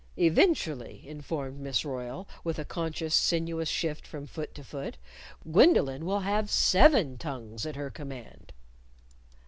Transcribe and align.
"Eventually," 0.17 1.03
informed 1.07 1.59
Miss 1.59 1.85
Royle, 1.85 2.27
with 2.43 2.57
a 2.57 2.65
conscious, 2.65 3.13
sinuous 3.13 3.69
shift 3.69 4.07
from 4.07 4.25
foot 4.25 4.55
to 4.55 4.63
foot, 4.63 4.97
"Gwendolyn 5.43 6.05
will 6.07 6.21
have 6.21 6.49
seven 6.49 7.19
tongues 7.19 7.67
at 7.67 7.75
her 7.75 7.91
command." 7.91 8.51